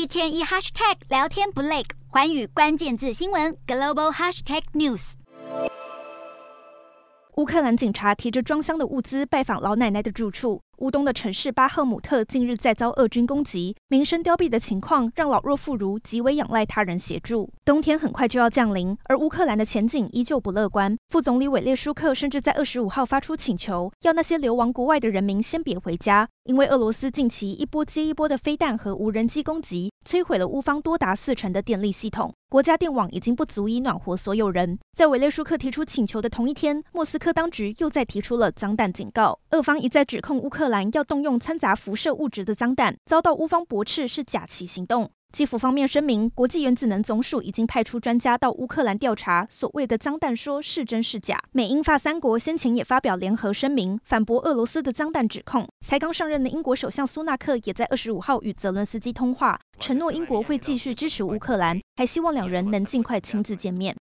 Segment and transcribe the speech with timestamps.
[0.00, 5.12] 一天一 hashtag 聊天不累，环宇关键字新闻 global hashtag news。
[7.36, 10.62] 乌克兰警察提着装箱的物资拜访老奶奶的住处。
[10.80, 17.52] 乌东的城市巴赫姆特近日再遭俄军攻击，民生凋敝的情况让老弱妇孺极为仰赖他人协助。
[17.66, 20.96] 冬天很快就要降临，而乌克兰的前景依旧不乐观。
[21.10, 34.78] 副总理韦列舒克甚至在二十五号发出请求，要那些流亡国外的人民先别回家，因为俄罗斯近期一波接一波的飞弹和无人机攻击，摧毁了乌方多达四成的电力系统，国家电网已经不足以暖和所有人。
[34.96, 40.69] 在韦列舒克提出请求的同一天，莫斯科当局又再提出了脏弹警告，俄方一再指控乌克。
[40.70, 45.10] 兰要动用掺杂辐射物质的脏弹，遭到乌方驳斥是假旗行动。
[45.32, 51.40] 基辅方面声明，国际原子能总署已经派出专家到乌克兰调查所谓的脏弹说是真是假。
[51.52, 55.68] 美英法三国先前也发表联合声明，反驳俄罗斯的脏弹指控。
[55.86, 63.96] 才刚上任的英国首相苏纳克也在二十五号与泽伦斯基通话，承诺英国会继续支持乌克兰，还希望两人能尽快亲自见面。